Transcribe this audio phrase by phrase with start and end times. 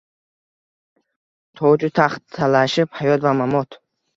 [1.61, 3.83] Toju taxt talashib hayot va mamot.